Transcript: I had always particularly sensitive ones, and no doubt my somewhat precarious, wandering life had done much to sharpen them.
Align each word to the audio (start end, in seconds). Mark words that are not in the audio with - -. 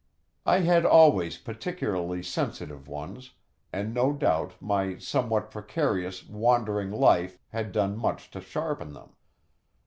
I 0.47 0.61
had 0.61 0.83
always 0.83 1.37
particularly 1.37 2.23
sensitive 2.23 2.87
ones, 2.87 3.33
and 3.71 3.93
no 3.93 4.13
doubt 4.13 4.55
my 4.59 4.97
somewhat 4.97 5.51
precarious, 5.51 6.27
wandering 6.27 6.89
life 6.89 7.37
had 7.49 7.71
done 7.71 7.95
much 7.99 8.31
to 8.31 8.41
sharpen 8.41 8.93
them. 8.93 9.11